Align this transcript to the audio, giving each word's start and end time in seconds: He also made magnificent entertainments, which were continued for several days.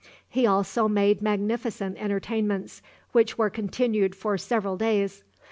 He 0.27 0.47
also 0.47 0.87
made 0.87 1.21
magnificent 1.21 1.95
entertainments, 2.01 2.81
which 3.11 3.37
were 3.37 3.51
continued 3.51 4.15
for 4.15 4.35
several 4.35 4.75
days. 4.75 5.23